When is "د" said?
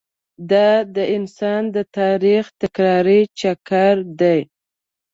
0.95-0.97, 1.75-1.77